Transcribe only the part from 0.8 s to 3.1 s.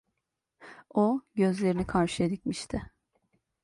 O, gözlerini karşıya dikmişti.